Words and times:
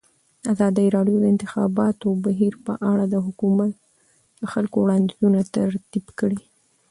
ازادي 0.53 0.85
راډیو 0.95 1.17
د 1.19 1.21
د 1.25 1.31
انتخاباتو 1.33 2.07
بهیر 2.25 2.53
په 2.65 2.73
اړه 2.91 3.03
د 3.13 3.15
خلکو 4.53 4.77
وړاندیزونه 4.81 5.39
ترتیب 5.55 6.05
کړي. 6.19 6.39